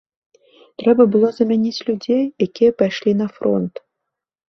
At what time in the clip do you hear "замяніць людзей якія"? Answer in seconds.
1.37-2.71